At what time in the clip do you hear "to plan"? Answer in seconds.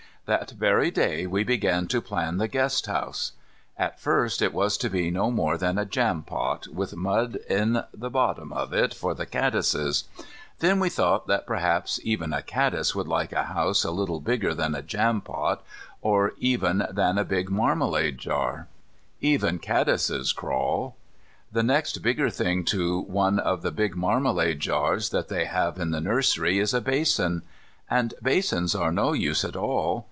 1.87-2.37